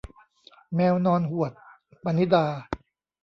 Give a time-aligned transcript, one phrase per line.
[0.75, 1.51] แมวนอนหวด-
[2.03, 2.45] ปณิดา